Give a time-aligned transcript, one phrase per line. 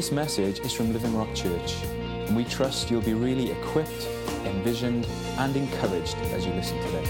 [0.00, 4.08] This message is from Living Rock Church, and we trust you'll be really equipped,
[4.46, 5.06] envisioned,
[5.36, 7.04] and encouraged as you listen today.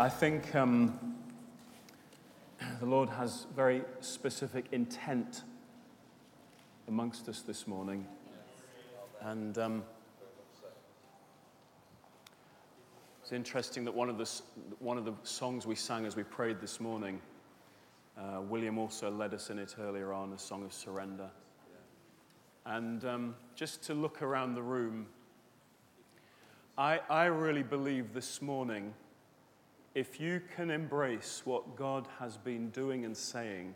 [0.00, 0.98] I think um,
[2.80, 5.44] the Lord has very specific intent
[6.88, 8.08] amongst us this morning.
[9.20, 9.84] And um,
[13.28, 14.26] it's interesting that one of, the,
[14.78, 17.20] one of the songs we sang as we prayed this morning,
[18.16, 21.28] uh, William also led us in it earlier on, a song of surrender.
[22.64, 25.08] And um, just to look around the room,
[26.78, 28.94] I, I really believe this morning
[29.94, 33.74] if you can embrace what God has been doing and saying,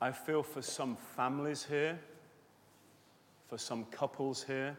[0.00, 2.00] I feel for some families here,
[3.46, 4.74] for some couples here,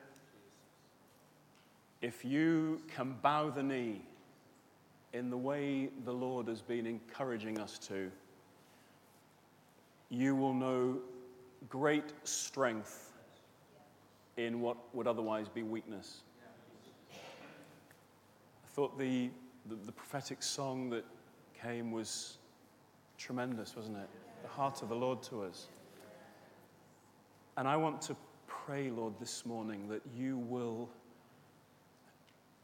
[2.01, 4.01] if you can bow the knee
[5.13, 8.11] in the way the Lord has been encouraging us to,
[10.09, 10.99] you will know
[11.69, 13.13] great strength
[14.37, 16.21] in what would otherwise be weakness.
[17.11, 19.29] I thought the,
[19.67, 21.03] the, the prophetic song that
[21.59, 22.37] came was
[23.17, 24.09] tremendous, wasn't it?
[24.43, 25.67] The heart of the Lord to us.
[27.57, 30.89] And I want to pray, Lord, this morning that you will,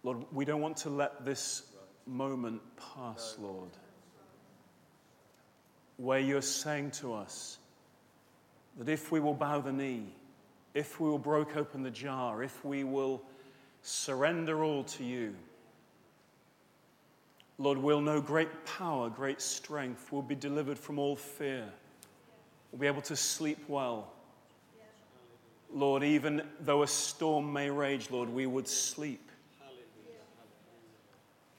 [0.04, 1.64] Lord, we don't want to let this
[2.06, 2.62] moment
[2.96, 3.70] pass, Lord,
[5.98, 7.58] where you're saying to us
[8.78, 10.14] that if we will bow the knee,
[10.74, 13.22] if we will break open the jar, if we will
[13.82, 15.36] surrender all to you,
[17.58, 20.12] Lord, we'll know great power, great strength.
[20.12, 21.66] We'll be delivered from all fear.
[22.72, 24.12] We'll be able to sleep well.
[25.72, 29.32] Lord, even though a storm may rage, Lord, we would sleep.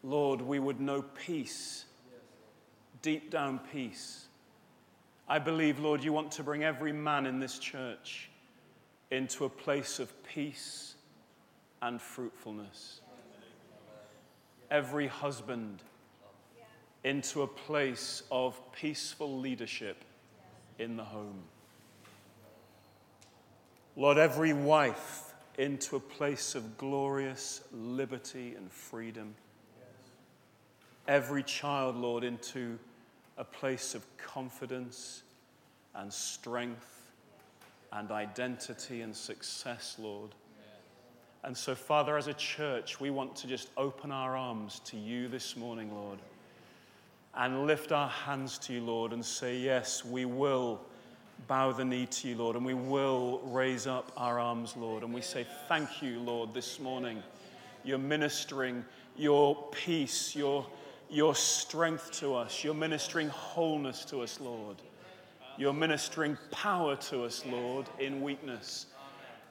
[0.05, 1.87] Lord, we would know peace,
[3.01, 4.27] deep down peace.
[5.27, 8.29] I believe, Lord, you want to bring every man in this church
[9.11, 10.95] into a place of peace
[11.81, 13.01] and fruitfulness.
[14.71, 15.83] Every husband
[17.03, 20.05] into a place of peaceful leadership
[20.79, 21.45] in the home.
[23.97, 29.35] Lord, every wife into a place of glorious liberty and freedom.
[31.07, 32.79] Every child, Lord, into
[33.37, 35.23] a place of confidence
[35.95, 37.13] and strength
[37.93, 40.31] and identity and success, Lord.
[41.45, 45.29] And so, Father, as a church, we want to just open our arms to you
[45.29, 46.19] this morning, Lord,
[47.35, 50.81] and lift our hands to you, Lord, and say, Yes, we will
[51.47, 55.03] bow the knee to you, Lord, and we will raise up our arms, Lord.
[55.03, 57.23] And we say, Thank you, Lord, this morning.
[57.85, 58.83] You're ministering
[59.17, 60.67] your peace, your,
[61.11, 62.65] your strength to us.
[62.65, 64.77] You're ministering wholeness to us, Lord.
[65.57, 68.87] You're ministering power to us, Lord, in weakness.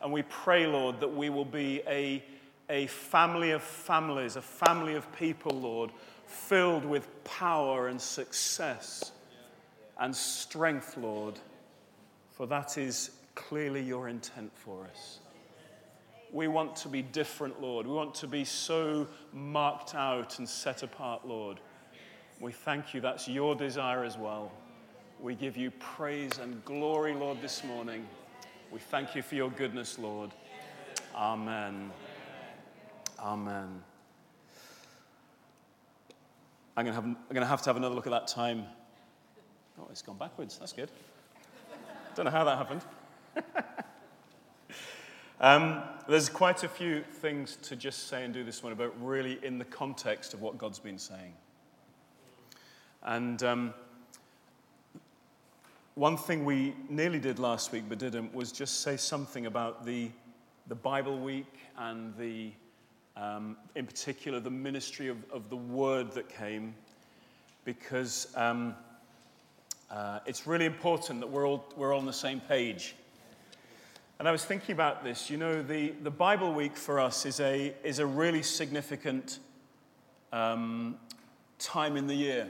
[0.01, 2.23] And we pray, Lord, that we will be a,
[2.69, 5.91] a family of families, a family of people, Lord,
[6.25, 9.13] filled with power and success
[9.99, 11.39] and strength, Lord,
[12.31, 15.19] for that is clearly your intent for us.
[16.33, 17.85] We want to be different, Lord.
[17.85, 21.59] We want to be so marked out and set apart, Lord.
[22.39, 23.01] We thank you.
[23.01, 24.51] That's your desire as well.
[25.21, 28.07] We give you praise and glory, Lord, this morning.
[28.71, 30.31] We thank you for your goodness, Lord.
[31.15, 31.91] Amen.
[33.19, 33.83] Amen.
[36.75, 38.65] I'm going, to have, I'm going to have to have another look at that time.
[39.79, 40.57] Oh, it's gone backwards.
[40.57, 40.89] That's good.
[42.15, 42.81] Don't know how that happened.
[45.43, 49.39] um, there's quite a few things to just say and do this morning, but really
[49.43, 51.33] in the context of what God's been saying.
[53.03, 53.73] And um,
[55.95, 60.11] one thing we nearly did last week but didn't was just say something about the,
[60.69, 62.53] the Bible week and the,
[63.17, 66.73] um, in particular, the ministry of, of the word that came,
[67.65, 68.73] because um,
[69.91, 72.95] uh, it's really important that we're all, we're all on the same page.
[74.19, 75.29] And I was thinking about this.
[75.29, 79.39] You know, the, the Bible week for us is a, is a really significant
[80.31, 80.97] um,
[81.59, 82.47] time in the year.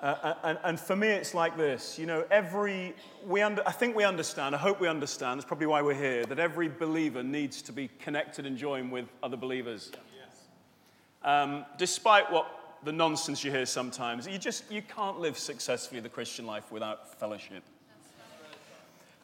[0.00, 1.98] Uh, and, and for me, it's like this.
[1.98, 2.94] You know, every,
[3.26, 6.24] we under, I think we understand, I hope we understand, that's probably why we're here,
[6.26, 9.92] that every believer needs to be connected and joined with other believers.
[11.22, 12.46] Um, despite what
[12.84, 17.18] the nonsense you hear sometimes, you just, you can't live successfully the Christian life without
[17.18, 17.62] fellowship.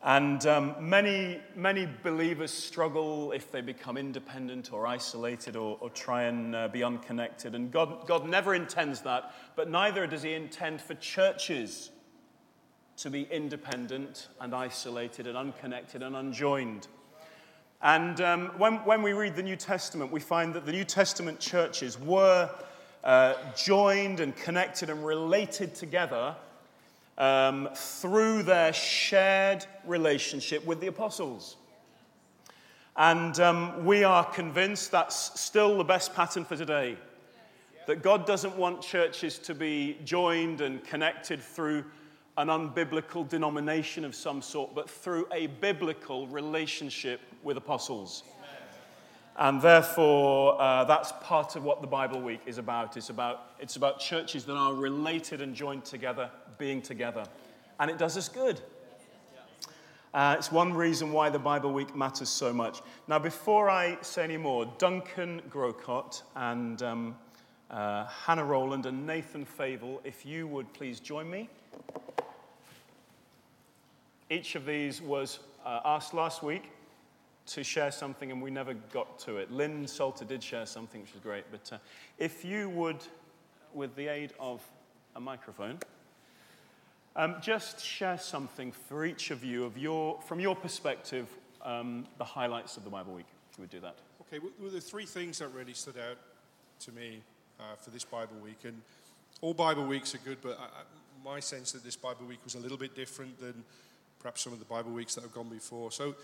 [0.03, 6.23] And um, many, many believers struggle if they become independent or isolated or, or try
[6.23, 7.55] and uh, be unconnected.
[7.55, 11.91] And God, God never intends that, but neither does He intend for churches
[12.97, 16.89] to be independent and isolated and unconnected and unjoined.
[17.83, 21.41] And um, when, when we read the New Testament, we find that the New Testament
[21.41, 22.51] churches were
[23.05, 26.37] uh, joined and connected and related together
[27.21, 31.57] um, through their shared relationship with the apostles.
[32.97, 36.97] And um, we are convinced that's still the best pattern for today.
[37.87, 41.85] That God doesn't want churches to be joined and connected through
[42.39, 48.23] an unbiblical denomination of some sort, but through a biblical relationship with apostles.
[49.37, 52.97] And therefore, uh, that's part of what the Bible Week is about.
[52.97, 53.53] It's, about.
[53.59, 56.31] it's about churches that are related and joined together,
[56.61, 57.25] being together.
[57.81, 58.61] And it does us good.
[60.13, 62.83] Uh, it's one reason why the Bible Week matters so much.
[63.09, 67.17] Now, before I say any more, Duncan Grocott and um,
[67.71, 71.49] uh, Hannah Rowland and Nathan Favel, if you would please join me.
[74.29, 76.65] Each of these was uh, asked last week
[77.47, 79.51] to share something, and we never got to it.
[79.51, 81.45] Lynn Salter did share something, which was great.
[81.51, 81.79] But uh,
[82.19, 82.99] if you would,
[83.73, 84.61] with the aid of
[85.17, 85.79] a microphone,
[87.17, 91.29] um, just share something for each of you of your, from your perspective,
[91.63, 93.27] um, the highlights of the Bible week.
[93.51, 93.97] If you would do that.
[94.23, 96.17] Okay, well, the three things that really stood out
[96.81, 97.21] to me
[97.59, 98.81] uh, for this Bible week, and
[99.41, 100.83] all Bible weeks are good, but I,
[101.25, 103.65] my sense that this Bible week was a little bit different than
[104.21, 105.91] perhaps some of the Bible weeks that have gone before.
[105.91, 106.15] So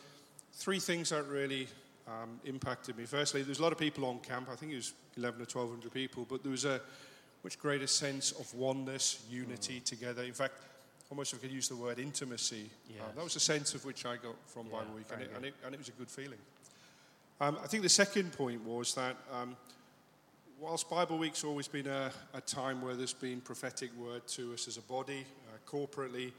[0.52, 1.66] three things that really
[2.06, 3.04] um, impacted me.
[3.04, 4.48] Firstly, there was a lot of people on camp.
[4.50, 6.80] I think it was 11 or 1200 people, but there was a
[7.42, 9.84] much greater sense of oneness, unity mm.
[9.84, 10.22] together.
[10.22, 10.54] In fact,
[11.10, 12.70] almost if I could use the word intimacy.
[12.88, 13.00] Yes.
[13.00, 15.30] Uh, that was the sense of which I got from yeah, Bible Week, and it,
[15.36, 16.38] and, it, and it, was a good feeling.
[17.40, 19.56] Um, I think the second point was that um,
[20.60, 24.68] whilst Bible Week's always been a, a, time where there's been prophetic word to us
[24.68, 26.32] as a body, uh, corporately,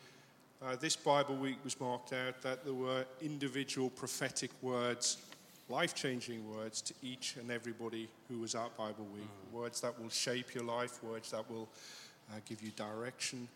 [0.62, 5.18] uh, this Bible week was marked out that there were individual prophetic words,
[5.70, 9.24] life changing words to each and everybody who was at Bible week.
[9.24, 9.54] Mm.
[9.54, 11.70] Words that will shape your life, words that will
[12.32, 13.48] uh, give you direction.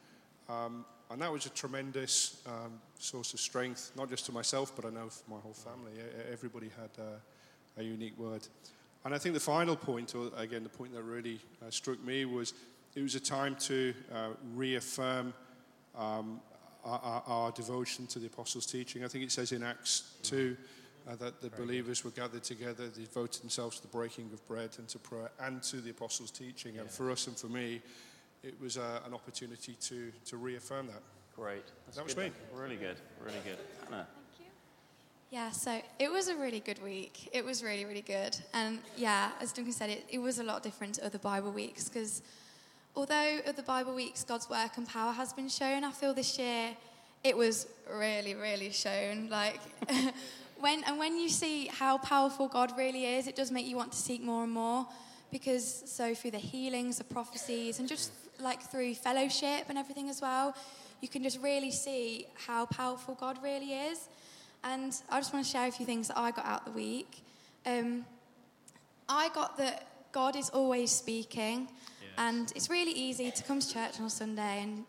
[0.52, 4.86] Um, and that was a tremendous um, source of strength, not just to myself, but
[4.86, 5.92] I know for my whole family.
[6.32, 7.18] Everybody had uh,
[7.78, 8.48] a unique word.
[9.04, 12.26] And I think the final point, or again, the point that really uh, struck me,
[12.26, 12.54] was
[12.96, 15.34] it was a time to uh, reaffirm
[15.98, 16.40] um,
[16.86, 19.04] our, our, devotion to the apostles' teaching.
[19.04, 20.56] I think it says in Acts 2
[21.08, 22.16] uh, that the Very believers good.
[22.16, 25.62] were gathered together, they devoted themselves to the breaking of bread and to prayer and
[25.64, 26.76] to the apostles' teaching.
[26.76, 26.82] Yeah.
[26.82, 27.82] And for us and for me,
[28.44, 31.02] it was uh, an opportunity to, to reaffirm that.
[31.36, 31.64] Great.
[31.86, 32.26] That's that was good.
[32.26, 32.32] me.
[32.54, 32.98] Really good.
[33.24, 33.58] Really good.
[33.88, 34.08] Anna.
[34.08, 34.46] Thank you.
[35.30, 37.30] Yeah, so it was a really good week.
[37.34, 38.36] It was really, really good.
[38.54, 41.88] And yeah, as Duncan said, it, it was a lot different to other Bible weeks
[41.88, 42.22] because
[42.96, 46.38] although at the Bible Weeks God's work and power has been shown, I feel this
[46.38, 46.76] year
[47.24, 49.30] it was really, really shown.
[49.30, 49.60] Like
[50.60, 53.92] when and when you see how powerful God really is, it does make you want
[53.92, 54.88] to seek more and more.
[55.32, 60.22] Because so through the healings, the prophecies, and just like through fellowship and everything as
[60.22, 60.56] well,
[61.02, 64.10] you can just really see how powerful God really is.
[64.64, 67.24] And I just want to share a few things that I got out the week.
[67.66, 68.06] Um,
[69.10, 71.68] I got that God is always speaking.
[72.18, 74.86] And it's really easy to come to church on a Sunday and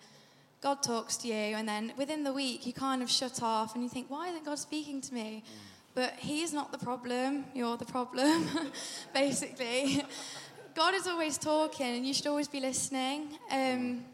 [0.63, 3.83] God talks to you, and then within the week you kind of shut off and
[3.83, 5.43] you think, why isn't God speaking to me?
[5.45, 5.59] Mm.
[5.95, 8.49] But He is not the problem, you're the problem,
[9.15, 10.05] basically.
[10.75, 13.29] God is always talking, and you should always be listening.
[13.51, 14.05] Um,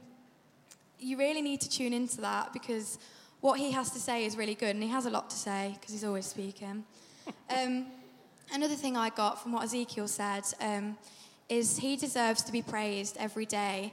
[0.99, 2.99] you really need to tune into that because
[3.41, 5.77] what He has to say is really good, and He has a lot to say
[5.79, 6.85] because He's always speaking.
[7.55, 7.87] Um,
[8.55, 10.45] another thing I got from what Ezekiel said.
[10.63, 10.97] Um,
[11.49, 13.93] is he deserves to be praised every day.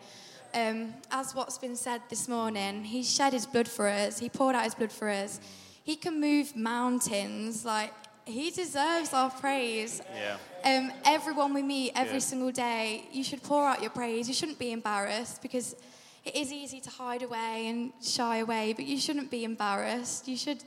[0.54, 4.56] Um, as what's been said this morning, he shed his blood for us, he poured
[4.56, 5.40] out his blood for us.
[5.84, 7.94] He can move mountains, like,
[8.26, 10.02] he deserves our praise.
[10.14, 10.38] Yeah.
[10.64, 12.20] Um, everyone we meet every yeah.
[12.20, 14.28] single day, you should pour out your praise.
[14.28, 15.76] You shouldn't be embarrassed because
[16.24, 20.28] it is easy to hide away and shy away, but you shouldn't be embarrassed.
[20.28, 20.64] You should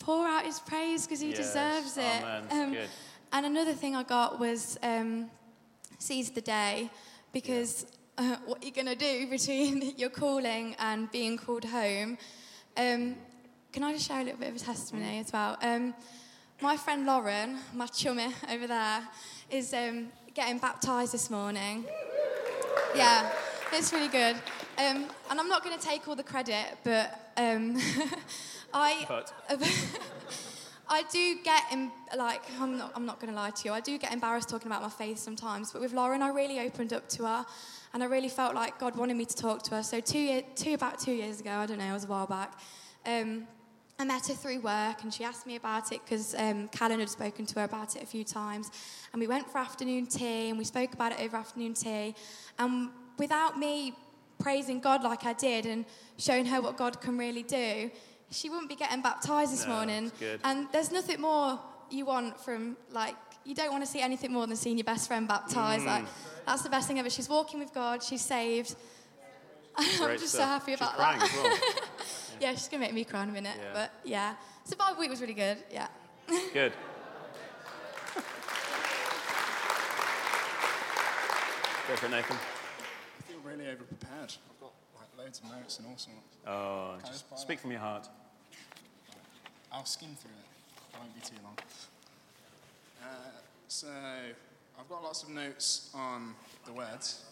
[0.00, 1.38] pour out his praise because he yes.
[1.38, 2.24] deserves it.
[2.50, 2.76] Um,
[3.32, 5.30] and another thing I got was um,
[5.98, 6.90] seize the day
[7.32, 7.86] because
[8.18, 12.18] uh, what you're going to do between your calling and being called home.
[12.76, 13.16] Um,
[13.72, 15.56] can I just share a little bit of a testimony as well?
[16.62, 19.06] My friend Lauren, my chummy over there,
[19.50, 21.84] is um, getting baptised this morning.
[22.94, 23.30] Yeah,
[23.72, 24.36] it's really good.
[24.78, 27.76] Um, and I'm not going to take all the credit, but um,
[28.72, 29.06] I
[30.88, 33.74] I do get em- like I'm not I'm not going to lie to you.
[33.74, 35.72] I do get embarrassed talking about my faith sometimes.
[35.72, 37.44] But with Lauren, I really opened up to her,
[37.92, 39.82] and I really felt like God wanted me to talk to her.
[39.82, 42.26] So two year, two about two years ago, I don't know, it was a while
[42.26, 42.58] back.
[43.04, 43.46] Um,
[43.98, 47.08] I met her through work, and she asked me about it because um, Callan had
[47.08, 48.70] spoken to her about it a few times.
[49.12, 52.14] And we went for afternoon tea, and we spoke about it over afternoon tea.
[52.58, 53.94] And without me
[54.38, 55.86] praising God like I did and
[56.18, 57.90] showing her what God can really do,
[58.30, 60.12] she wouldn't be getting baptized this No, morning.
[60.44, 61.58] And there's nothing more
[61.90, 65.06] you want from like you don't want to see anything more than seeing your best
[65.06, 65.86] friend baptized.
[65.86, 66.04] Like
[66.44, 67.08] that's the best thing ever.
[67.08, 68.02] She's walking with God.
[68.02, 68.74] She's saved.
[69.76, 71.80] I'm just so happy about crying that.
[72.36, 72.50] as well.
[72.50, 73.56] yeah, she's gonna make me cry in a minute.
[73.58, 73.70] Yeah.
[73.72, 75.58] But yeah, so Bible week was really good.
[75.70, 75.88] Yeah.
[76.52, 76.72] Good.
[81.88, 82.36] Go for it, Nathan.
[82.36, 84.36] I feel really overprepared.
[84.50, 86.36] I've got like loads of notes and all sorts.
[86.46, 88.08] Oh, Can just just speak from your heart.
[89.72, 90.94] I'll skim through it.
[90.94, 91.56] It won't be too long.
[93.02, 93.06] Uh,
[93.68, 93.88] so
[94.78, 97.24] I've got lots of notes on the words.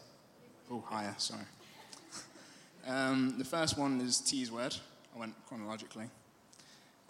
[0.70, 1.14] Oh, higher.
[1.18, 1.42] Sorry.
[2.86, 4.76] um, the first one is T's word.
[5.14, 6.06] I went chronologically,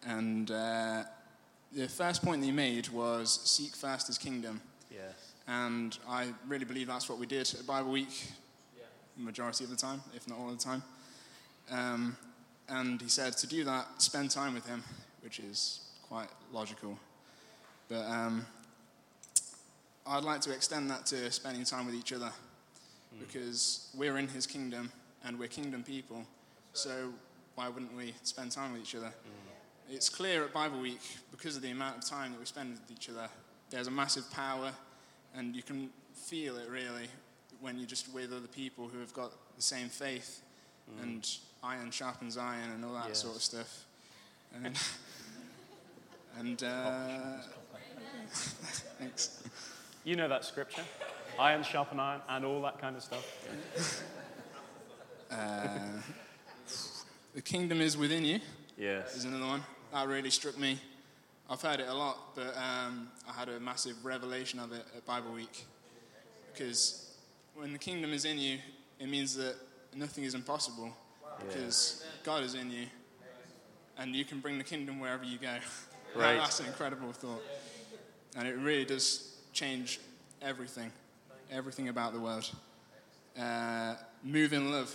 [0.07, 1.05] and uh,
[1.73, 4.61] the first point that you made was seek first His kingdom.
[4.91, 5.33] Yes.
[5.47, 8.33] And I really believe that's what we did at Bible Week,
[9.17, 10.83] majority of the time, if not all the time.
[11.71, 12.17] Um,
[12.69, 14.83] and he said to do that, spend time with him,
[15.23, 16.99] which is quite logical.
[17.89, 18.47] But um,
[20.07, 22.33] I'd like to extend that to spending time with each other,
[23.19, 24.91] because we're in his kingdom
[25.25, 26.25] and we're kingdom people.
[26.73, 27.13] So
[27.55, 29.13] why wouldn't we spend time with each other?
[29.91, 32.91] It's clear at Bible Week, because of the amount of time that we spend with
[32.91, 33.29] each other,
[33.71, 34.73] there's a massive power,
[35.37, 37.09] and you can feel it really
[37.61, 40.43] when you're just with other people who have got the same faith,
[41.01, 41.29] and
[41.63, 43.23] iron sharpens iron, and all that Yes.
[43.23, 43.85] sort of stuff.
[44.63, 44.79] And,
[46.39, 47.37] and uh,
[48.99, 49.43] thanks.
[50.05, 50.85] You know that scripture.
[51.39, 53.25] Iron sharpen iron and all that kind of stuff.
[57.35, 58.39] The kingdom is within you.
[58.79, 59.17] Yes.
[59.17, 59.63] is another one.
[59.93, 60.79] That really struck me.
[61.51, 65.05] I've heard it a lot, but um, I had a massive revelation of it at
[65.05, 65.67] Bible Week.
[66.53, 67.11] Because
[67.55, 68.59] when the kingdom is in you,
[69.01, 69.57] it means that
[69.97, 70.93] nothing is impossible.
[71.45, 72.87] Because God is in you,
[73.99, 75.57] and you can bring the kingdom wherever you go.
[76.17, 76.37] Right.
[76.37, 77.43] That's an incredible thought.
[78.37, 79.99] And it really does change
[80.41, 80.93] everything,
[81.51, 82.49] everything about the world.
[83.37, 84.95] Uh, move in love.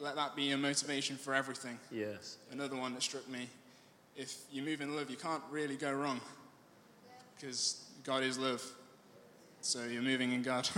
[0.00, 2.38] Let that be your motivation for everything Yes.
[2.50, 3.48] another one that struck me.
[4.16, 6.20] If you move in love, you can't really go wrong
[7.36, 8.64] because God is love.
[9.60, 10.68] So you're moving in God.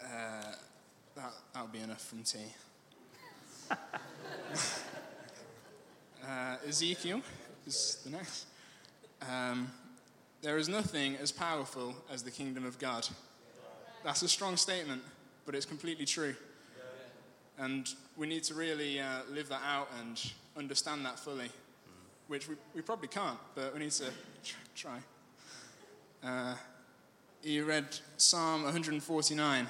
[0.00, 0.54] uh,
[1.16, 2.38] that that'll be enough from T.
[6.24, 7.20] uh, Ezekiel
[7.66, 8.46] is the next.
[9.28, 9.70] Um,
[10.40, 13.08] there is nothing as powerful as the kingdom of God.
[14.04, 15.02] That's a strong statement,
[15.44, 16.34] but it's completely true.
[17.60, 17.86] And
[18.16, 21.50] we need to really uh, live that out and understand that fully,
[22.26, 24.06] which we, we probably can't, but we need to
[24.74, 24.98] try.
[26.24, 26.54] Uh,
[27.42, 27.84] you read
[28.16, 29.66] Psalm 149.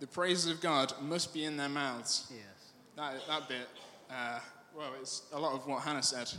[0.00, 2.26] The praises of God must be in their mouths.
[2.30, 2.72] Yes.
[2.96, 3.68] That, that bit,
[4.10, 4.40] uh,
[4.74, 6.32] well, it's a lot of what Hannah said.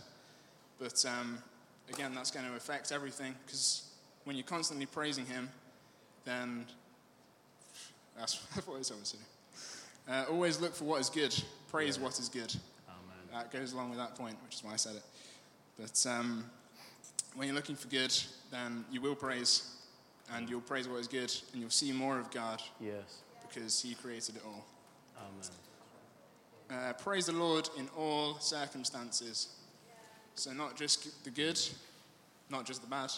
[0.79, 1.38] But um,
[1.93, 3.83] again, that's going to affect everything because
[4.23, 5.47] when you're constantly praising Him,
[6.25, 6.65] then
[8.17, 9.23] that's what it's always saying.
[10.12, 11.34] Uh, always look for what is good.
[11.70, 12.53] Praise what is good.
[12.89, 13.18] Amen.
[13.32, 15.03] That goes along with that point, which is why I said it.
[15.80, 16.44] But um,
[17.36, 18.13] when you're looking for good,
[18.51, 19.77] then you will praise,
[20.34, 23.22] and you'll praise what is good, and you'll see more of God Yes.
[23.48, 24.65] because He created it all.
[25.18, 26.89] Amen.
[26.89, 29.48] Uh, praise the Lord in all circumstances.
[30.36, 31.60] So, not just the good,
[32.50, 33.12] not just the bad,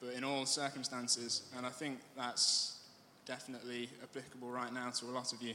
[0.00, 1.42] but in all circumstances.
[1.56, 2.78] And I think that's
[3.24, 5.54] definitely applicable right now to a lot of you.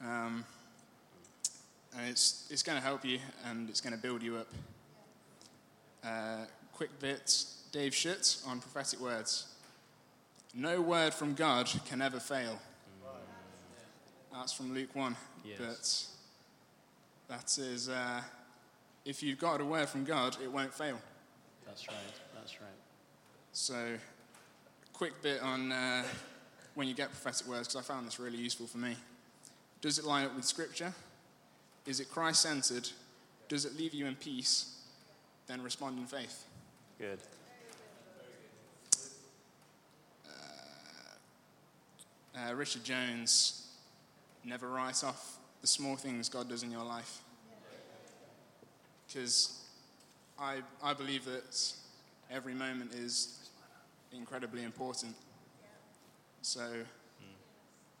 [0.00, 0.44] Um,
[1.96, 4.48] and it's, it's going to help you and it's going to build you up.
[6.04, 9.46] Uh, quick bit Dave Shutt on prophetic words.
[10.54, 12.58] No word from God can ever fail.
[14.32, 15.16] That's from Luke 1.
[15.44, 16.10] Yes.
[17.28, 18.20] But that is, uh,
[19.04, 20.98] if you've got a word from God, it won't fail.
[21.66, 21.96] That's right.
[22.34, 22.70] That's right.
[23.52, 23.96] So,
[24.92, 26.04] quick bit on uh,
[26.74, 28.96] when you get prophetic words, because I found this really useful for me.
[29.80, 30.92] Does it line up with Scripture?
[31.86, 32.88] Is it Christ centered?
[33.48, 34.80] Does it leave you in peace?
[35.46, 36.44] Then respond in faith.
[36.98, 37.18] Good.
[42.34, 43.68] Uh, Richard Jones,
[44.44, 47.20] never write off the small things God does in your life.
[49.06, 49.62] because
[50.38, 51.72] I, I believe that
[52.30, 53.48] every moment is
[54.12, 55.14] incredibly important.
[56.42, 56.60] So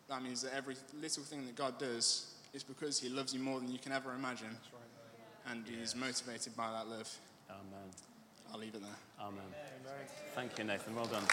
[0.08, 3.60] that means that every little thing that God does is because He loves you more
[3.60, 4.56] than you can ever imagine.
[5.50, 7.12] And He's motivated by that love.
[7.50, 7.90] Amen.
[8.52, 8.90] I'll leave it there.
[9.20, 9.42] Amen.
[10.34, 10.94] Thank you, Nathan.
[10.94, 11.24] Well done.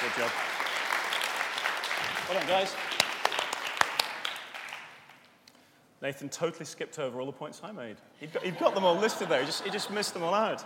[0.00, 0.30] Good job.
[2.28, 2.74] Well done, guys.
[6.02, 7.96] Nathan totally skipped over all the points I made.
[8.20, 10.34] He'd got, he'd got them all listed there, he just, he just missed them all
[10.34, 10.62] out.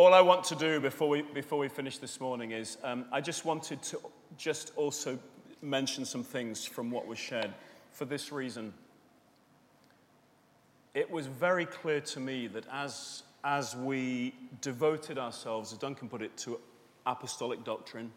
[0.00, 3.20] All I want to do before we, before we finish this morning is um, I
[3.20, 4.00] just wanted to
[4.38, 5.18] just also
[5.60, 7.50] mention some things from what was shared
[7.92, 8.72] for this reason.
[10.94, 16.22] It was very clear to me that as, as we devoted ourselves, as Duncan put
[16.22, 16.58] it, to
[17.04, 18.10] apostolic doctrine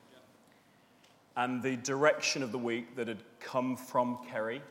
[1.35, 4.61] and the direction of the week that had come from Kerry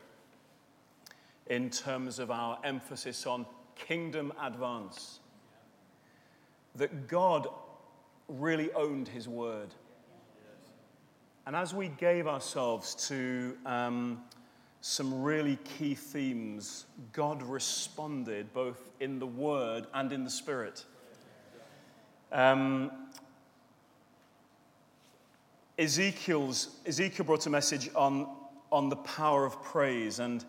[1.45, 5.19] in terms of our emphasis on kingdom advance,
[6.75, 7.47] that God
[8.27, 9.73] really owned his word.
[11.45, 14.21] And as we gave ourselves to um,
[14.81, 20.85] some really key themes, God responded both in the word and in the spirit.
[22.31, 22.91] Um,
[25.77, 28.27] Ezekiel's, Ezekiel brought a message on,
[28.71, 30.19] on the power of praise.
[30.19, 30.45] And,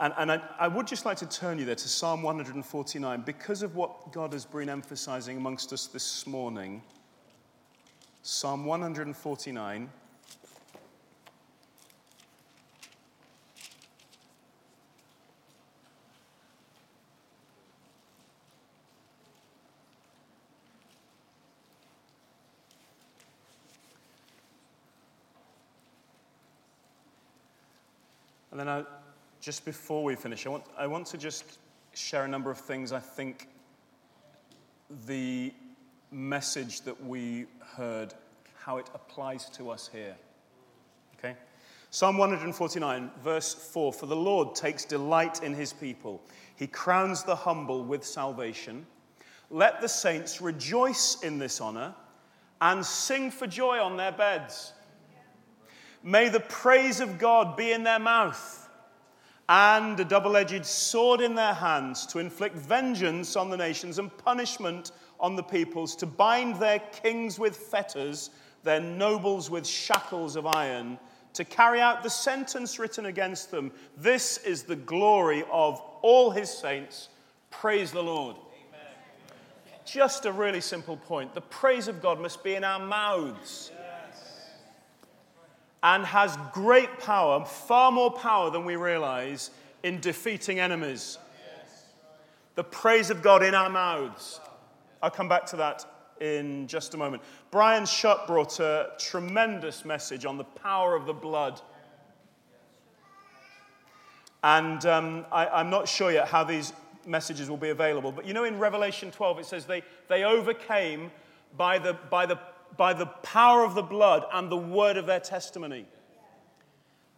[0.00, 3.62] and, and I, I would just like to turn you there to Psalm 149 because
[3.62, 6.82] of what God has been emphasizing amongst us this morning.
[8.22, 9.88] Psalm 149.
[28.50, 28.84] And then I,
[29.40, 31.58] just before we finish, I want, I want to just
[31.94, 33.48] share a number of things I think
[35.06, 35.52] the
[36.10, 37.46] message that we
[37.76, 38.14] heard,
[38.58, 40.16] how it applies to us here.
[41.18, 41.36] Okay?
[41.90, 46.22] Psalm 149, verse 4 For the Lord takes delight in his people,
[46.56, 48.86] he crowns the humble with salvation.
[49.50, 51.94] Let the saints rejoice in this honor
[52.60, 54.74] and sing for joy on their beds.
[56.02, 58.67] May the praise of God be in their mouth
[59.48, 64.16] and a double edged sword in their hands to inflict vengeance on the nations and
[64.18, 68.30] punishment on the peoples, to bind their kings with fetters,
[68.62, 70.98] their nobles with shackles of iron,
[71.32, 73.72] to carry out the sentence written against them.
[73.96, 77.08] This is the glory of all his saints.
[77.50, 78.36] Praise the Lord.
[78.36, 79.80] Amen.
[79.84, 81.34] Just a really simple point.
[81.34, 83.70] The praise of God must be in our mouths
[85.82, 89.50] and has great power, far more power than we realize,
[89.82, 91.18] in defeating enemies.
[92.56, 94.40] The praise of God in our mouths.
[95.00, 95.84] I'll come back to that
[96.20, 97.22] in just a moment.
[97.52, 101.60] Brian Shutt brought a tremendous message on the power of the blood.
[104.42, 106.72] And um, I, am not sure yet how these
[107.06, 111.10] messages will be available, but you know, in Revelation 12, it says they, they overcame
[111.56, 112.38] by the, by the
[112.76, 115.86] by the power of the blood and the word of their testimony.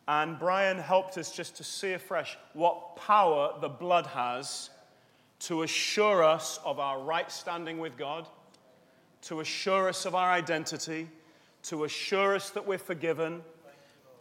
[0.08, 4.70] And Brian helped us just to see afresh what power the blood has
[5.40, 8.28] to assure us of our right standing with God,
[9.22, 11.08] to assure us of our identity,
[11.64, 13.42] to assure us that we're forgiven.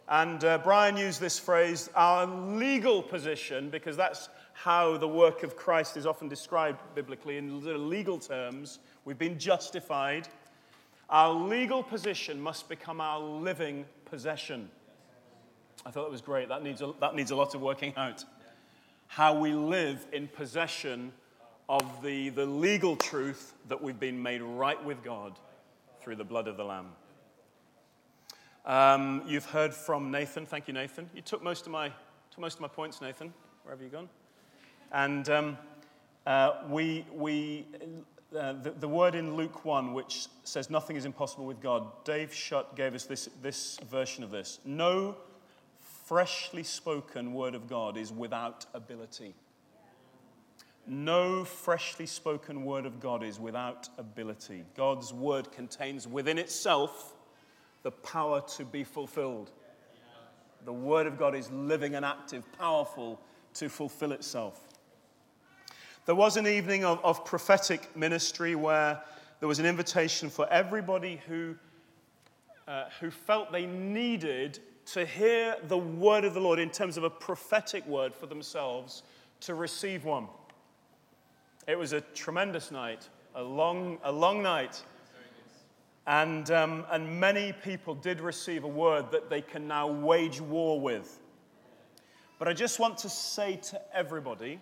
[0.08, 5.56] And uh, Brian used this phrase, our legal position, because that's how the work of
[5.56, 8.78] Christ is often described biblically in legal terms.
[9.04, 10.28] We've been justified.
[11.10, 14.70] Our legal position must become our living possession.
[15.84, 16.48] I thought that was great.
[16.48, 18.24] That needs a, that needs a lot of working out.
[19.08, 21.12] How we live in possession
[21.68, 25.36] of the, the legal truth that we've been made right with God
[26.00, 26.92] through the blood of the Lamb.
[28.64, 30.46] Um, you've heard from Nathan.
[30.46, 31.10] Thank you, Nathan.
[31.12, 31.88] You took most of my,
[32.30, 33.34] took most of my points, Nathan.
[33.64, 34.08] Where have you gone?
[34.92, 35.58] And um,
[36.24, 37.66] uh, we, we
[38.36, 42.32] uh, the, the, word in Luke 1, which says nothing is impossible with God, Dave
[42.32, 44.60] Shutt gave us this, this version of this.
[44.64, 45.16] No
[46.06, 49.34] freshly spoken word of God is without ability.
[50.86, 54.64] No freshly spoken word of God is without ability.
[54.76, 57.14] God's word contains within itself
[57.82, 59.50] the power to be fulfilled.
[60.64, 63.20] The word of God is living and active, powerful
[63.54, 64.68] to fulfill itself.
[66.06, 69.02] There was an evening of, of prophetic ministry where
[69.38, 71.54] there was an invitation for everybody who,
[72.66, 77.04] uh, who felt they needed to hear the word of the Lord in terms of
[77.04, 79.02] a prophetic word for themselves,
[79.40, 80.26] to receive one.
[81.66, 84.82] It was a tremendous night, a long, a long night.
[86.06, 90.80] And, um, and many people did receive a word that they can now wage war
[90.80, 91.20] with.
[92.38, 94.60] But I just want to say to everybody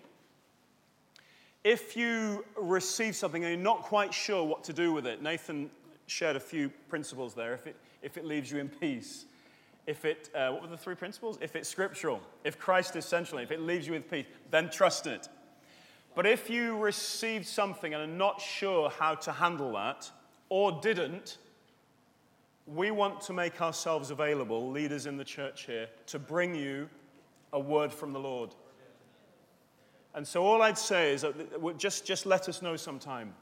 [1.63, 5.69] if you receive something and you're not quite sure what to do with it, Nathan
[6.07, 7.53] shared a few principles there.
[7.53, 9.25] If it, if it leaves you in peace,
[9.85, 11.37] if it, uh, what were the three principles?
[11.41, 15.07] If it's scriptural, if Christ is central, if it leaves you with peace, then trust
[15.07, 15.27] it.
[16.15, 20.09] But if you received something and are not sure how to handle that,
[20.49, 21.37] or didn't,
[22.65, 26.89] we want to make ourselves available, leaders in the church here, to bring you
[27.53, 28.53] a word from the Lord.
[30.15, 31.25] And so all I'd say is
[31.77, 33.33] just, just let us know sometime.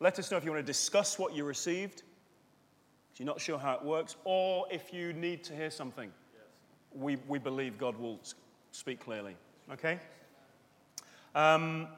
[0.00, 2.02] Let us know if you want to discuss what you received,
[3.12, 6.12] if you're not sure how it works, or if you need to hear something.
[6.94, 8.20] We, we believe God will
[8.70, 9.36] speak clearly.
[9.72, 9.98] Okay?
[11.34, 11.88] Um,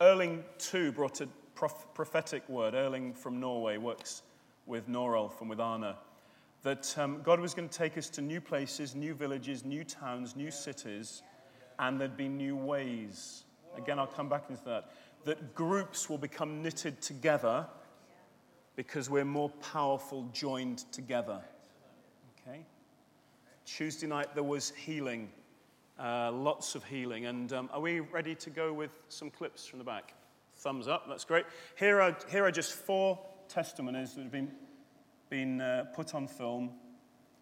[0.00, 2.74] Erling too brought a prof- prophetic word.
[2.74, 4.22] Erling from Norway works
[4.66, 5.96] with Norolf and with Anna.
[6.62, 10.36] That um, God was going to take us to new places, new villages, new towns,
[10.36, 11.22] new cities,
[11.78, 13.44] and there'd be new ways.
[13.76, 14.90] Again, I'll come back into that.
[15.24, 17.66] That groups will become knitted together
[18.76, 21.40] because we're more powerful joined together.
[22.46, 22.60] Okay?
[23.64, 25.30] Tuesday night there was healing,
[25.98, 27.26] uh, lots of healing.
[27.26, 30.14] And um, are we ready to go with some clips from the back?
[30.56, 31.44] Thumbs up, that's great.
[31.76, 34.50] Here are, here are just four testimonies that have been,
[35.30, 36.70] been uh, put on film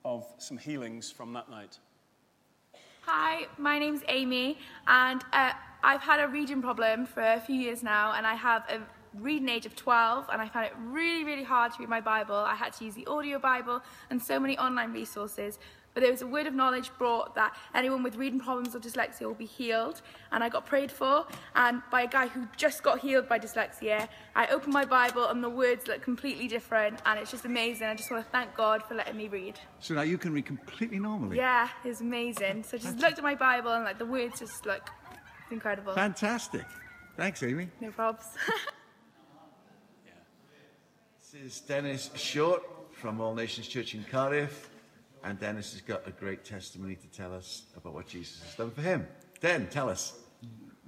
[0.05, 1.79] of some healings from that night.
[3.09, 5.53] Hi, my name's Amy, and uh,
[5.85, 8.81] I've had a reading problem for a few years now, and I have a
[9.15, 12.35] reading age of 12, and I found it really, really hard to read my Bible.
[12.35, 15.61] I had to use the audio Bible and so many online resources.
[15.97, 19.23] But there was a word of knowledge brought that anyone with reading problems or dyslexia
[19.23, 20.03] will be healed.
[20.31, 24.07] And I got prayed for, and by a guy who just got healed by dyslexia.
[24.35, 27.87] I opened my Bible, and the words look completely different, and it's just amazing.
[27.87, 29.59] I just want to thank God for letting me read.
[29.81, 31.39] So now you can read completely normally?
[31.39, 32.65] Yeah, it's amazing.
[32.65, 34.91] So I just looked at my Bible, and like the words just look
[35.45, 35.95] it's incredible.
[35.95, 36.67] Fantastic.
[37.17, 37.71] Thanks, Amy.
[37.81, 38.35] No probs.
[41.23, 44.69] this is Dennis Short from All Nations Church in Cardiff.
[45.27, 48.71] And Dennis has got a great testimony to tell us about what Jesus has done
[48.71, 49.09] for him.
[49.41, 50.13] Den, tell us.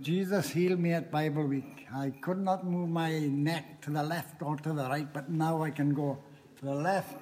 [0.01, 1.89] Jesus healed me at Bible week.
[1.93, 5.65] I could not move my neck to the left or to the right, but now
[5.65, 6.19] I can go
[6.59, 7.17] to the left,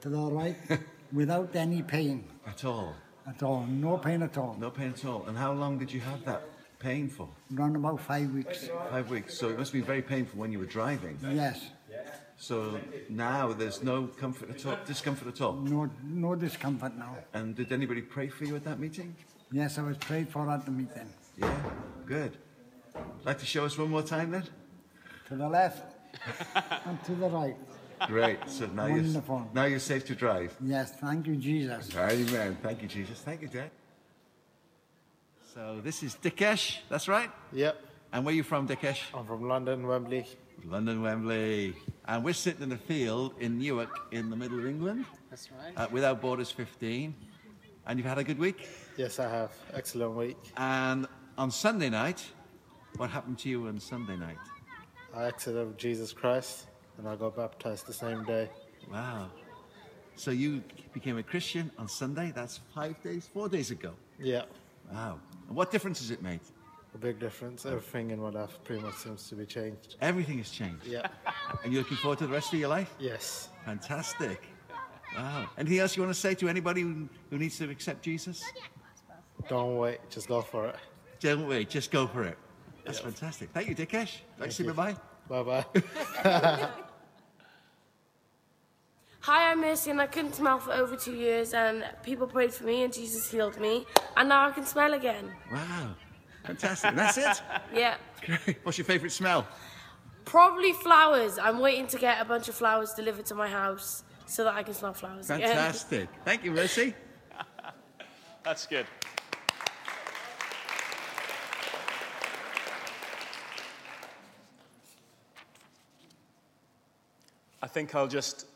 [0.00, 0.56] to the right,
[1.12, 2.24] without any pain.
[2.44, 2.92] At all?
[3.24, 3.64] At all.
[3.68, 4.56] No pain at all.
[4.58, 5.26] No pain at all.
[5.28, 6.42] And how long did you have that
[6.80, 7.28] pain for?
[7.56, 8.68] Around about five weeks.
[8.90, 9.38] Five weeks.
[9.38, 11.16] So it must be very painful when you were driving.
[11.22, 11.70] Yes.
[12.38, 15.54] So now there's no comfort at all, discomfort at all.
[15.54, 17.16] No, no discomfort now.
[17.34, 19.14] And did anybody pray for you at that meeting?
[19.50, 21.08] Yes, I was prayed for at the meeting.
[21.36, 21.52] Yeah,
[22.06, 22.36] good.
[23.24, 24.44] Like to show us one more time then?
[25.28, 25.82] To the left
[26.86, 27.56] and to the right.
[28.06, 28.38] Great.
[28.46, 29.50] So now you're, Wonderful.
[29.52, 30.54] now you're safe to drive.
[30.60, 31.94] Yes, thank you, Jesus.
[31.96, 32.56] Amen.
[32.62, 33.18] Thank you, Jesus.
[33.20, 33.70] Thank you, Dad.
[35.54, 37.30] So this is Dikesh, that's right?
[37.52, 37.82] Yep.
[38.12, 39.00] And where are you from, Dikesh?
[39.12, 40.24] I'm from London, Wembley.
[40.64, 41.74] London, Wembley.
[42.08, 45.04] And we're sitting in a field in Newark in the middle of England.
[45.28, 45.74] That's right.
[45.76, 47.14] Uh, Without Borders 15.
[47.86, 48.66] And you've had a good week?
[48.96, 49.52] Yes, I have.
[49.74, 50.38] Excellent week.
[50.56, 52.24] And on Sunday night,
[52.96, 54.38] what happened to you on Sunday night?
[55.14, 58.48] I accepted Jesus Christ and I got baptized the same day.
[58.90, 59.30] Wow.
[60.16, 60.62] So you
[60.94, 62.32] became a Christian on Sunday?
[62.34, 63.92] That's five days, four days ago.
[64.18, 64.44] Yeah.
[64.90, 65.20] Wow.
[65.46, 66.40] And what difference has it made?
[66.94, 67.66] A big difference.
[67.66, 69.96] Everything in my life pretty much seems to be changed.
[70.00, 70.86] Everything has changed.
[70.86, 71.06] Yeah.
[71.64, 72.94] And you're looking forward to the rest of your life?
[72.98, 73.48] Yes.
[73.64, 74.42] Fantastic.
[75.16, 75.48] Wow.
[75.56, 78.44] Anything else you want to say to anybody who, who needs to accept Jesus?
[79.48, 79.98] Don't wait.
[80.10, 80.76] Just go for it.
[81.20, 82.38] Don't wait, just go for it.
[82.84, 83.50] That's fantastic.
[83.52, 84.18] Thank you, Dikesh.
[84.38, 84.72] Thanks, say you.
[84.72, 84.94] bye
[85.28, 85.64] Bye bye.
[89.20, 92.64] Hi, I'm Mercy, and I couldn't smell for over two years, and people prayed for
[92.64, 93.84] me, and Jesus healed me,
[94.16, 95.30] and now I can smell again.
[95.52, 95.96] Wow.
[96.44, 96.94] Fantastic.
[96.94, 97.42] That's it?
[97.74, 97.96] Yeah.
[98.24, 98.58] Great.
[98.62, 99.46] What's your favourite smell?
[100.24, 101.38] Probably flowers.
[101.38, 104.62] I'm waiting to get a bunch of flowers delivered to my house so that I
[104.62, 105.48] can smell flowers again.
[105.48, 106.08] Fantastic.
[106.24, 106.94] Thank you, Mercy.
[108.44, 108.86] That's good.
[117.60, 118.46] I think I'll just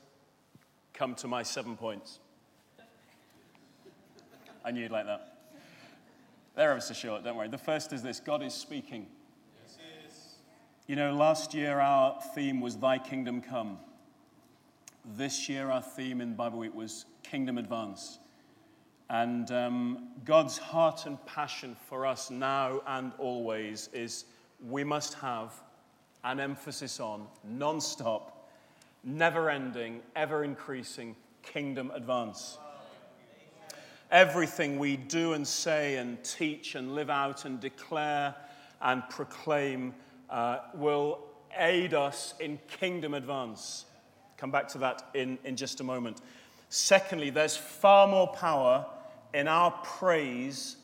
[0.95, 2.21] come to my seven points.
[4.65, 5.32] I knew you'd like that.
[6.55, 7.49] They're ever so short, don't worry.
[7.49, 9.07] The first is this God is speaking.
[10.87, 13.79] You know, last year our theme was Thy Kingdom Come.
[15.17, 18.19] This year, our theme in Bible Week was Kingdom Advance.
[19.11, 24.27] And um, God's heart and passion for us now and always is
[24.65, 25.53] we must have
[26.25, 28.51] an emphasis on non stop,
[29.03, 32.59] never ending, ever increasing kingdom advance.
[34.13, 38.35] Everything we do and say and teach and live out and declare
[38.81, 39.95] and proclaim
[40.31, 41.19] uh, will
[41.57, 43.87] aid us in kingdom advance.
[44.37, 46.21] Come back to that in, in just a moment.
[46.69, 48.87] Secondly, there's far more power
[49.35, 50.77] in our praise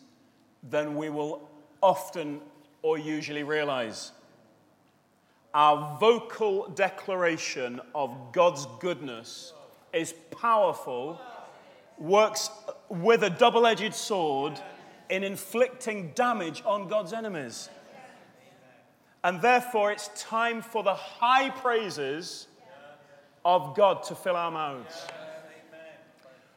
[0.71, 1.49] than we will
[1.83, 2.41] often
[2.83, 4.13] or usually realize.
[5.55, 9.53] Our vocal declaration of God's goodness
[9.93, 11.21] is powerful,
[11.99, 12.51] works
[12.89, 14.59] with a double edged sword
[15.11, 17.69] in inflicting damage on God's enemies.
[19.25, 22.47] And therefore, it's time for the high praises
[23.45, 25.07] of God to fill our mouths.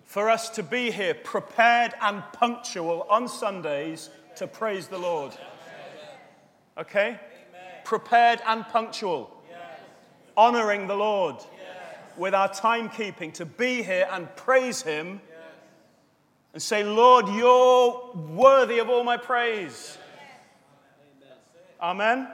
[0.03, 5.31] For us to be here prepared and punctual on Sundays to praise the Lord.
[6.77, 7.19] Okay?
[7.83, 9.31] Prepared and punctual.
[10.35, 11.37] Honoring the Lord
[12.17, 15.21] with our timekeeping to be here and praise Him
[16.53, 19.97] and say, Lord, you're worthy of all my praise.
[21.81, 22.27] Amen.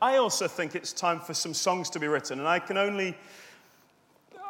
[0.00, 3.16] I also think it's time for some songs to be written, and I can only,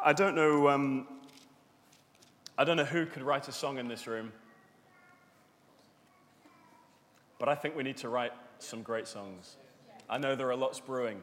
[0.03, 1.07] I don't know, um,
[2.57, 4.31] I don't know who could write a song in this room,
[7.39, 9.55] but I think we need to write some great songs.
[10.09, 11.21] I know there are lots brewing.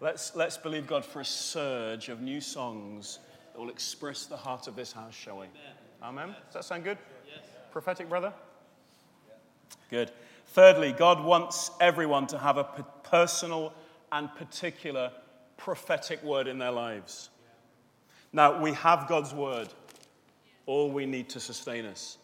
[0.00, 3.20] Let's, let's believe God for a surge of new songs
[3.52, 5.46] that will express the heart of this house, shall we?
[5.46, 5.83] Amen.
[6.12, 6.98] Does that sound good?
[7.26, 7.44] Yes.
[7.72, 8.32] Prophetic, brother?
[9.88, 10.10] Good.
[10.48, 12.64] Thirdly, God wants everyone to have a
[13.04, 13.72] personal
[14.12, 15.10] and particular
[15.56, 17.30] prophetic word in their lives.
[18.32, 19.68] Now, we have God's word,
[20.66, 22.18] all we need to sustain us.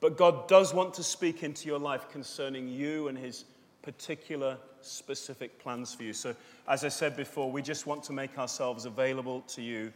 [0.00, 3.44] But God does want to speak into your life concerning you and his
[3.82, 6.14] particular specific plans for you.
[6.14, 6.34] So,
[6.66, 9.92] as I said before, we just want to make ourselves available to you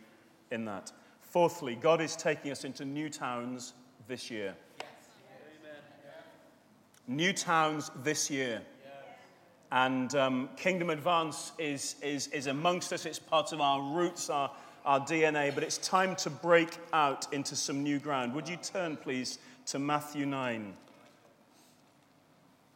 [0.51, 0.93] in that.
[1.33, 3.73] Fourthly, God is taking us into new towns
[4.07, 4.55] this year.
[7.09, 8.61] New towns this year.
[9.71, 13.07] And um, Kingdom Advance is, is, is amongst us.
[13.07, 14.51] It's part of our roots, our,
[14.85, 18.35] our DNA, but it's time to break out into some new ground.
[18.35, 20.75] Would you turn, please, to Matthew 9?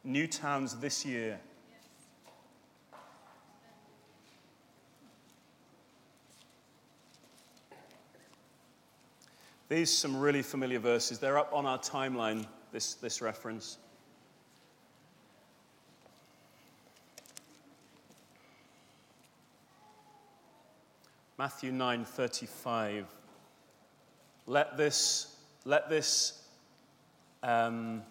[0.04, 1.38] New towns this year.
[9.68, 11.18] These some really familiar verses.
[11.18, 13.78] They're up on our timeline, this, this reference.
[21.38, 23.04] Matthew 9:35.
[24.46, 26.42] Let this, let this,
[27.42, 28.02] um,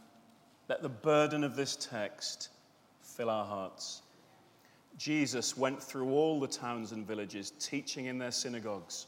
[0.68, 2.50] let the burden of this text
[3.02, 4.02] fill our hearts.
[4.98, 9.08] Jesus went through all the towns and villages, teaching in their synagogues,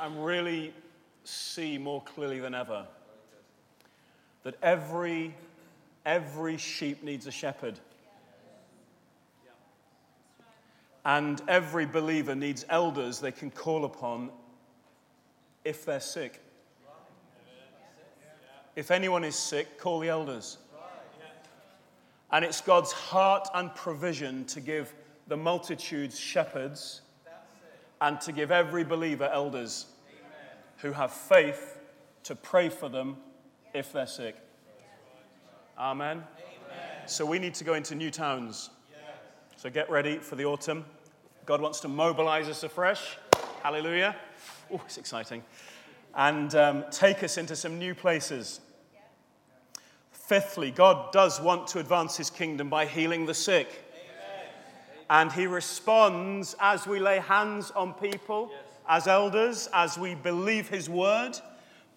[0.00, 0.72] I'm really
[1.24, 2.86] see more clearly than ever
[4.44, 5.34] that every,
[6.06, 7.78] every sheep needs a shepherd.
[11.04, 14.30] And every believer needs elders they can call upon
[15.64, 16.40] if they're sick.
[18.76, 20.56] If anyone is sick, call the elders.
[22.32, 24.94] And it's God's heart and provision to give
[25.26, 27.02] the multitudes shepherds
[28.00, 29.86] and to give every believer elders
[30.82, 31.78] who have faith
[32.24, 33.16] to pray for them
[33.74, 34.36] if they're sick.
[35.78, 36.24] Amen.
[37.06, 38.70] So we need to go into new towns.
[39.56, 40.84] So get ready for the autumn.
[41.46, 43.16] God wants to mobilize us afresh.
[43.62, 44.16] Hallelujah.
[44.72, 45.42] Oh, it's exciting.
[46.14, 48.60] And um, take us into some new places.
[50.12, 53.84] Fifthly, God does want to advance his kingdom by healing the sick.
[55.10, 58.52] And he responds as we lay hands on people,
[58.88, 61.38] as elders, as we believe his word.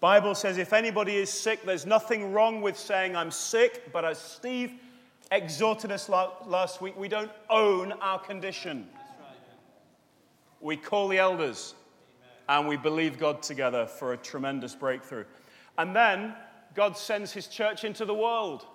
[0.00, 4.18] Bible says if anybody is sick, there's nothing wrong with saying I'm sick, but as
[4.18, 4.72] Steve
[5.30, 8.86] exhorted us last week, we don't own our condition.
[10.60, 11.74] We call the elders
[12.48, 15.24] and we believe God together for a tremendous breakthrough.
[15.78, 16.34] And then
[16.74, 18.66] God sends his church into the world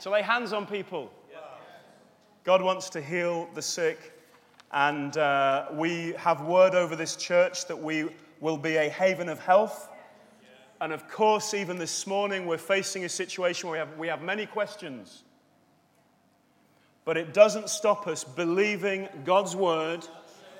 [0.00, 1.12] to lay hands on people.
[2.42, 4.12] God wants to heal the sick,
[4.72, 8.08] and uh, we have word over this church that we
[8.40, 9.88] will be a haven of health.
[10.80, 14.22] And of course, even this morning, we're facing a situation where we have, we have
[14.22, 15.24] many questions.
[17.04, 20.06] But it doesn't stop us believing God's word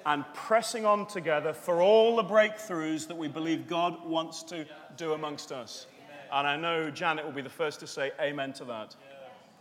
[0.04, 5.12] and pressing on together for all the breakthroughs that we believe God wants to do
[5.12, 5.86] amongst us.
[6.32, 8.96] And I know Janet will be the first to say amen to that.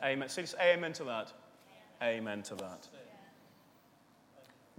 [0.03, 0.29] Amen.
[0.29, 1.33] Say amen to that.
[2.01, 2.88] Amen to that.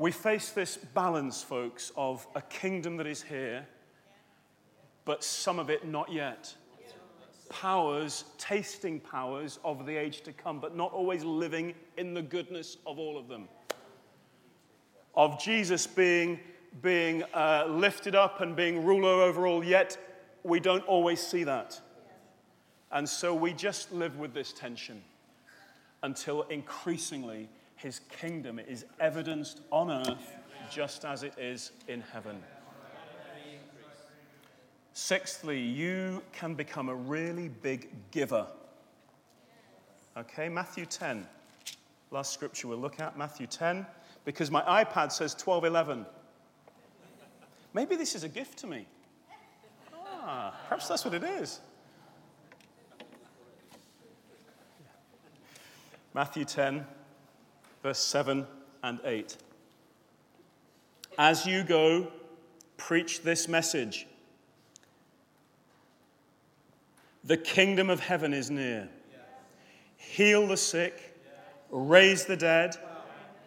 [0.00, 3.66] We face this balance, folks, of a kingdom that is here,
[5.04, 6.54] but some of it not yet.
[7.50, 12.78] Powers, tasting powers of the age to come, but not always living in the goodness
[12.86, 13.46] of all of them.
[15.14, 16.40] Of Jesus being,
[16.80, 19.98] being uh, lifted up and being ruler over all, yet
[20.44, 21.78] we don't always see that.
[22.90, 25.02] And so we just live with this tension
[26.02, 27.50] until increasingly
[27.82, 30.36] his kingdom is evidenced on earth
[30.70, 32.38] just as it is in heaven.
[34.92, 38.46] Sixthly, you can become a really big giver.
[40.16, 41.26] Okay, Matthew 10.
[42.10, 43.86] Last scripture we'll look at, Matthew 10,
[44.24, 46.04] because my iPad says 1211.
[47.72, 48.86] Maybe this is a gift to me.
[49.94, 51.60] Ah, perhaps that's what it is.
[56.12, 56.84] Matthew 10,
[57.82, 58.46] verse 7
[58.82, 59.36] and 8.
[61.18, 62.08] As you go,
[62.76, 64.06] preach this message
[67.24, 68.88] The kingdom of heaven is near.
[69.96, 71.14] Heal the sick,
[71.70, 72.76] raise the dead,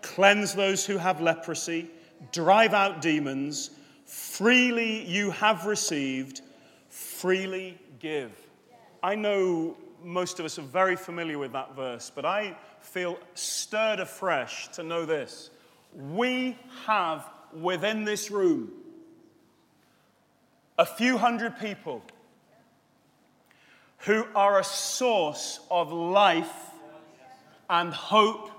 [0.02, 1.89] cleanse those who have leprosy,
[2.32, 3.72] drive out demons.
[4.06, 6.41] Freely you have received,
[6.89, 8.32] freely give.
[9.02, 14.00] I know most of us are very familiar with that verse, but I feel stirred
[14.00, 15.50] afresh to know this.
[15.96, 18.72] We have within this room
[20.78, 22.02] a few hundred people
[24.00, 26.52] who are a source of life
[27.70, 28.50] and hope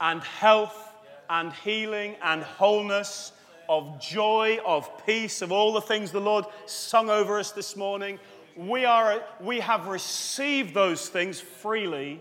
[0.00, 0.92] and health
[1.30, 3.32] and healing and wholeness,
[3.68, 8.18] of joy, of peace, of all the things the Lord sung over us this morning
[8.56, 12.20] we, are, we have received those things freely,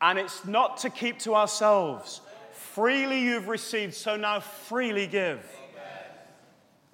[0.00, 2.20] and it's not to keep to ourselves.
[2.52, 5.44] Freely you've received, so now freely give.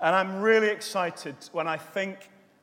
[0.00, 2.18] And I'm really excited when I think,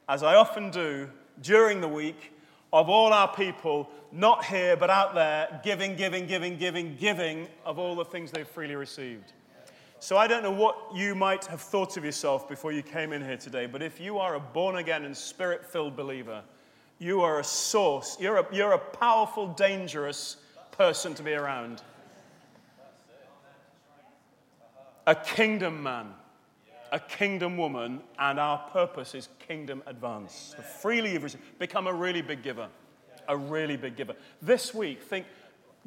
[0.08, 1.10] as I often do
[1.42, 2.34] during the week,
[2.74, 7.80] of all our people, not here but out there, giving, giving, giving, giving, giving of
[7.80, 9.34] all the things they've freely received.
[10.02, 13.22] So I don't know what you might have thought of yourself before you came in
[13.22, 16.42] here today, but if you are a born again and spirit filled believer,
[17.00, 20.38] you are a source, you're a, you're a powerful, dangerous
[20.72, 21.82] person to be around.
[25.06, 26.14] A kingdom man,
[26.94, 30.54] a kingdom woman, and our purpose is kingdom advance.
[30.56, 32.70] So freely you've received, become a really big giver.
[33.28, 34.16] A really big giver.
[34.42, 35.26] This week, think,